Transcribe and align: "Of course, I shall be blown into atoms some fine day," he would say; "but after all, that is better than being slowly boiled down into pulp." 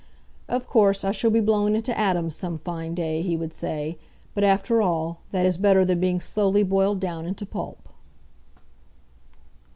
"Of 0.49 0.65
course, 0.67 1.03
I 1.03 1.11
shall 1.11 1.29
be 1.29 1.41
blown 1.41 1.75
into 1.75 1.95
atoms 1.95 2.33
some 2.35 2.57
fine 2.57 2.95
day," 2.95 3.21
he 3.21 3.37
would 3.37 3.53
say; 3.53 3.99
"but 4.33 4.43
after 4.43 4.81
all, 4.81 5.19
that 5.29 5.45
is 5.45 5.59
better 5.59 5.85
than 5.85 5.99
being 5.99 6.19
slowly 6.19 6.63
boiled 6.63 6.99
down 6.99 7.27
into 7.27 7.45
pulp." 7.45 7.87